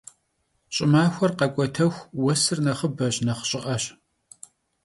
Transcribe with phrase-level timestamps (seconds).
[0.73, 3.83] Ş'ımaxuer khek'uetexu, vuesır nexhıbeş, nexh ş'ı'eş.